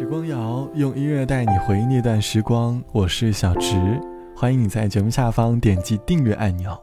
[0.00, 4.00] 时光谣用音乐带你回忆那段时光，我是小植，
[4.34, 6.74] 欢迎你在节目下方点击订阅按钮。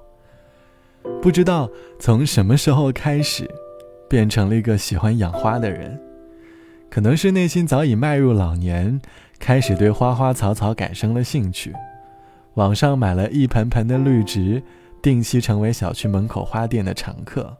[1.20, 1.68] 不知道
[1.98, 3.50] 从什么时候开始，
[4.08, 6.00] 变成了一个喜欢养花的人，
[6.92, 9.02] 可能是内心早已迈入老年，
[9.40, 11.74] 开始对花花草草感生了兴趣。
[12.54, 14.62] 网上买了一盆盆的绿植，
[15.02, 17.58] 定期成为小区门口花店的常客，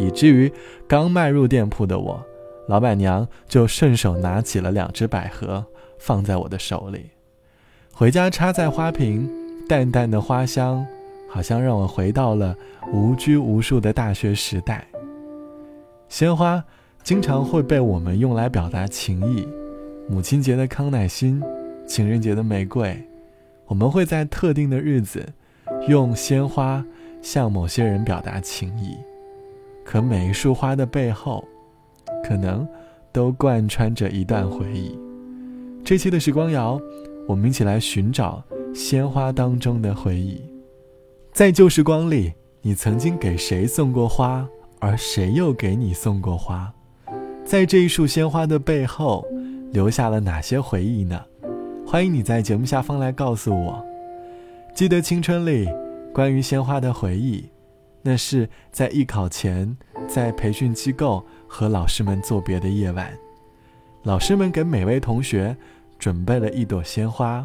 [0.00, 0.52] 以至于
[0.88, 2.26] 刚迈入店铺的我。
[2.70, 5.66] 老板娘就顺手拿起了两只百合，
[5.98, 7.10] 放在我的手里，
[7.92, 9.28] 回家插在花瓶，
[9.68, 10.86] 淡淡的花香，
[11.28, 12.54] 好像让我回到了
[12.92, 14.86] 无拘无束的大学时代。
[16.08, 16.62] 鲜花
[17.02, 19.48] 经常会被我们用来表达情谊，
[20.08, 21.42] 母亲节的康乃馨，
[21.88, 22.96] 情人节的玫瑰，
[23.66, 25.26] 我们会在特定的日子，
[25.88, 26.84] 用鲜花
[27.20, 28.96] 向某些人表达情谊。
[29.84, 31.44] 可每一束花的背后，
[32.22, 32.66] 可能
[33.12, 34.98] 都贯穿着一段回忆。
[35.84, 36.80] 这期的时光谣，
[37.26, 38.42] 我们一起来寻找
[38.74, 40.40] 鲜花当中的回忆。
[41.32, 44.46] 在旧时光里，你曾经给谁送过花，
[44.78, 46.72] 而谁又给你送过花？
[47.44, 49.26] 在这一束鲜花的背后，
[49.72, 51.20] 留下了哪些回忆呢？
[51.86, 53.84] 欢迎你在节目下方来告诉我。
[54.74, 55.68] 记得青春里
[56.12, 57.48] 关于鲜花的回忆，
[58.02, 59.76] 那是在艺考前，
[60.08, 61.24] 在培训机构。
[61.52, 63.12] 和老师们作别的夜晚，
[64.04, 65.56] 老师们给每位同学
[65.98, 67.44] 准备了一朵鲜花，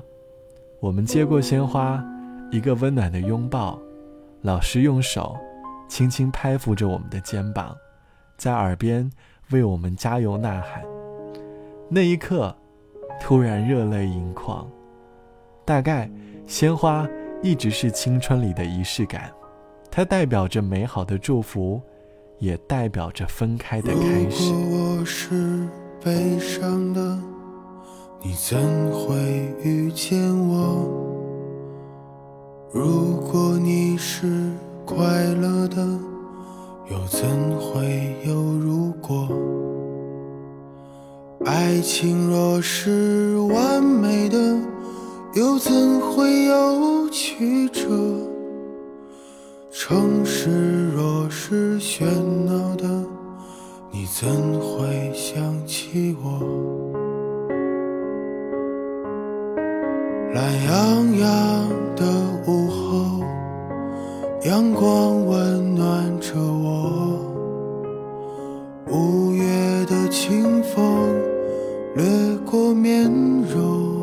[0.80, 2.06] 我们接过鲜花，
[2.52, 3.80] 一个温暖的拥抱，
[4.44, 5.36] 老师用手
[5.89, 7.75] 轻轻拍抚着我们的肩膀，
[8.38, 9.09] 在耳边
[9.50, 10.84] 为我们加油呐喊。
[11.90, 12.56] 那一刻，
[13.19, 14.69] 突然热泪盈眶。
[15.66, 16.08] 大概，
[16.45, 17.09] 鲜花
[17.42, 19.31] 一直是青春里的仪式感，
[19.95, 21.81] 它代表着美好的祝福。
[22.38, 24.51] 也代表着分开的开始。
[24.51, 25.65] 如果我是
[26.03, 27.17] 悲伤的，
[28.21, 28.59] 你怎
[28.91, 29.16] 会
[29.63, 30.85] 遇见我？
[32.73, 34.51] 如果你是
[34.85, 35.05] 快
[35.41, 35.78] 乐的，
[36.91, 39.29] 又怎会有如果？
[41.45, 44.38] 爱情若是完美的，
[45.35, 47.88] 又怎会有曲折？
[49.88, 52.06] 城市若是喧
[52.47, 52.88] 闹的，
[53.91, 54.28] 你怎
[54.59, 56.40] 会想起我？
[60.34, 62.03] 懒洋洋的
[62.47, 63.23] 午后，
[64.46, 67.19] 阳光温暖着我。
[68.90, 71.13] 五月的清风
[71.94, 72.03] 掠
[72.44, 73.03] 过面
[73.53, 74.02] 容，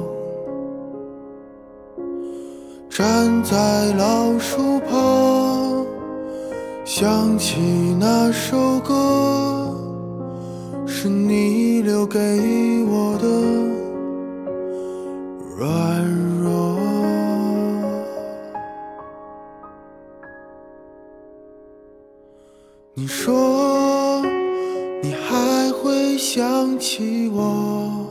[2.89, 5.32] 站在老树旁。
[7.03, 7.59] 想起
[7.99, 9.77] 那首歌，
[10.87, 12.21] 是你留给
[12.85, 13.27] 我的
[15.57, 16.07] 软
[16.41, 16.79] 弱。
[22.95, 24.23] 你说
[25.03, 28.07] 你还会想起我，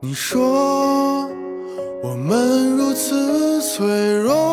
[0.00, 1.26] 你说
[2.02, 4.47] 我们如此脆弱。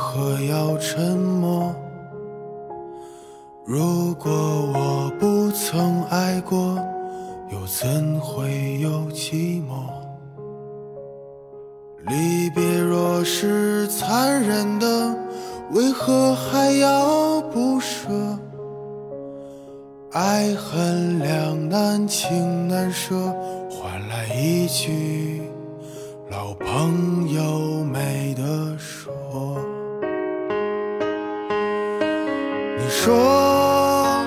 [0.00, 1.74] 何要沉默？
[3.66, 6.78] 如果我不曾爱过，
[7.50, 9.92] 又怎会有寂寞？
[12.06, 15.14] 离别若是残忍的，
[15.72, 18.08] 为何还要不舍？
[20.12, 23.14] 爱恨两难，情难舍。
[23.70, 25.42] 换来一句
[26.30, 29.69] 老朋友没得说。
[33.02, 34.26] 说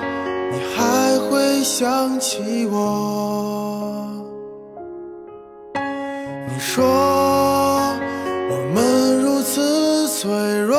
[0.50, 4.10] 你还会想起我？
[6.48, 6.84] 你说
[8.50, 10.28] 我们如此脆
[10.62, 10.76] 弱，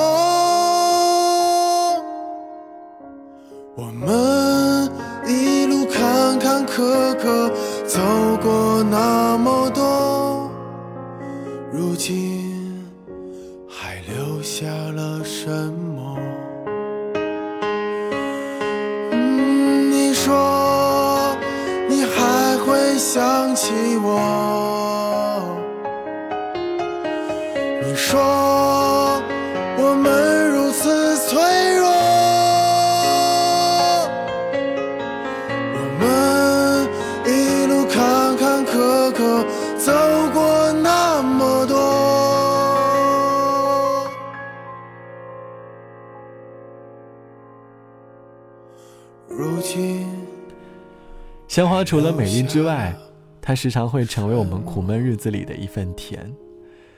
[23.55, 25.41] 起我？
[27.81, 28.19] 你说
[29.77, 31.39] 我们如此脆
[31.77, 31.87] 弱，
[35.71, 36.03] 我们
[37.25, 39.45] 一路坎坎坷坷
[39.77, 39.93] 走
[40.33, 41.75] 过那么多。
[49.29, 50.05] 如今，
[51.47, 52.93] 鲜花除了美丽之外，
[53.45, 56.33] 它时常会成为我们苦闷日子里的一份甜。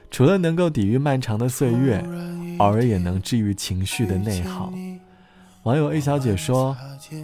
[0.10, 2.02] 除了能够抵御漫长的岁月，
[2.60, 4.72] 偶尔也能治愈情绪的内耗。
[5.64, 6.74] 网友 A 小姐说：“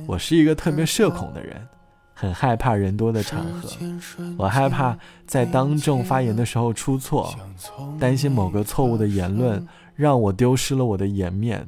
[0.06, 1.66] 我是一个特别社恐的人，
[2.14, 3.70] 很害怕人多的场合。
[4.38, 7.34] 我害怕在当众发言的时候出错，
[7.98, 9.66] 担心某个错误的言论
[9.96, 11.66] 让我丢失了我的颜面。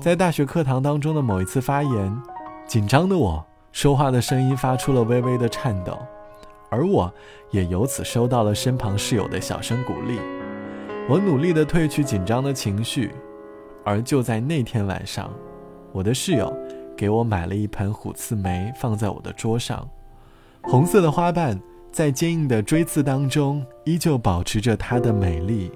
[0.00, 2.22] 在大学课堂当中的某一次发言，
[2.66, 5.98] 紧张的我说话的声音发出了微微的颤抖。”
[6.70, 7.12] 而我
[7.50, 10.20] 也由此收到了身旁室友的小声鼓励，
[11.08, 13.10] 我努力地褪去紧张的情绪，
[13.84, 15.32] 而就在那天晚上，
[15.92, 16.56] 我的室友
[16.96, 19.86] 给我买了一盆虎刺梅放在我的桌上，
[20.62, 25.72] 红色的花瓣在坚硬的锥刺当中依旧保持着它的美丽。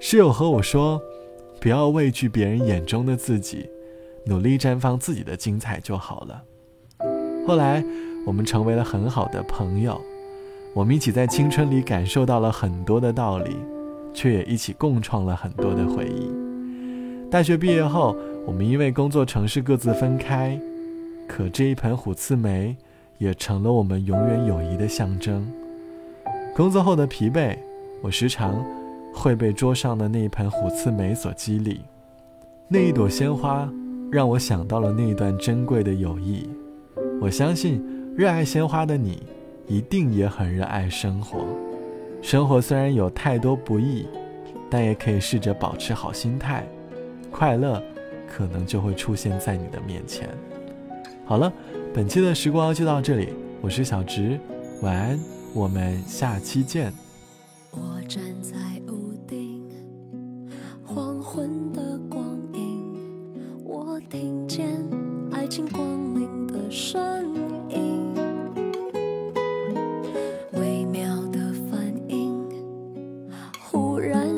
[0.00, 1.00] 室友和我说
[1.60, 3.70] ：“不要畏惧别人眼中的自己，
[4.26, 6.42] 努力绽放自己的精彩就好了。”
[7.46, 7.84] 后来。
[8.28, 9.98] 我们成为了很好的朋友，
[10.74, 13.56] 我们一起在青春里感受到了很多的道理，
[14.12, 16.30] 却也一起共创了很多的回忆。
[17.30, 18.14] 大学毕业后，
[18.44, 20.60] 我们因为工作城市各自分开，
[21.26, 22.76] 可这一盆虎刺梅
[23.16, 25.50] 也成了我们永远友谊的象征。
[26.54, 27.56] 工作后的疲惫，
[28.02, 28.62] 我时常
[29.14, 31.80] 会被桌上的那一盆虎刺梅所激励。
[32.68, 33.66] 那一朵鲜花
[34.12, 36.46] 让我想到了那一段珍贵的友谊。
[37.22, 37.97] 我相信。
[38.18, 39.22] 热爱鲜花的你，
[39.68, 41.38] 一定也很热爱生活。
[42.20, 44.08] 生活虽然有太多不易，
[44.68, 46.66] 但也可以试着保持好心态，
[47.30, 47.80] 快乐
[48.26, 50.28] 可能就会出现在你的面前。
[51.24, 51.52] 好了，
[51.94, 53.28] 本期的时光就到这里，
[53.60, 54.36] 我是小植，
[54.82, 55.20] 晚安，
[55.54, 56.92] 我们下期见。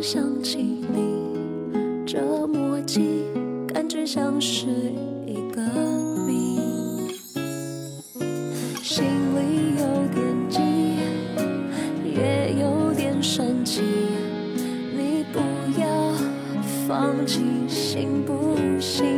[0.02, 3.22] 想起你，这默契
[3.68, 4.66] 感觉像是
[5.26, 5.60] 一个
[6.26, 6.58] 谜，
[8.82, 10.58] 心里有点急，
[12.02, 13.82] 也有点生气。
[14.96, 15.38] 你不
[15.78, 16.14] 要
[16.88, 19.09] 放弃，行不行？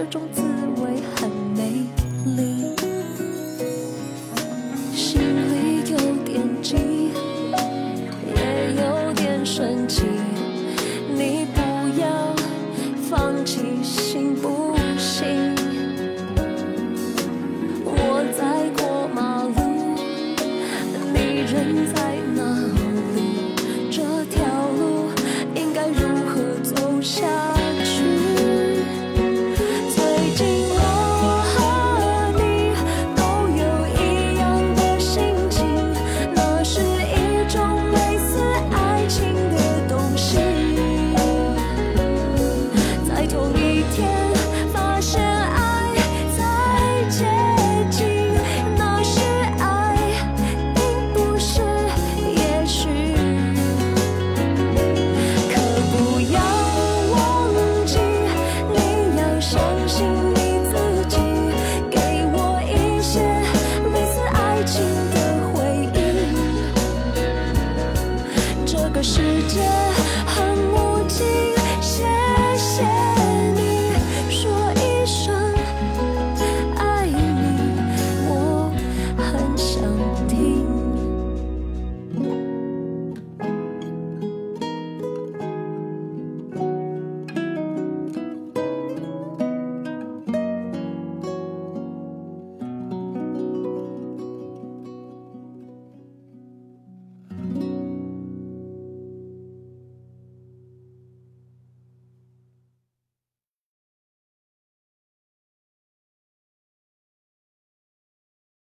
[0.00, 0.40] 这种滋
[0.80, 1.84] 味很美
[2.24, 2.74] 丽
[4.94, 7.10] 心里有点急
[8.34, 10.06] 也有点生气
[11.14, 11.60] 你不
[12.00, 12.34] 要
[13.10, 15.54] 放弃行不行
[17.84, 19.52] 我在过马路
[21.12, 22.59] 你人在哪
[44.00, 44.29] again